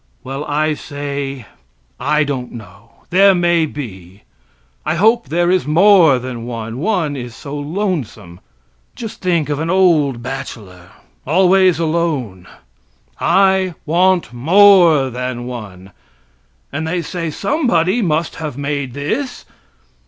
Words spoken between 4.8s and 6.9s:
I hope there is more than one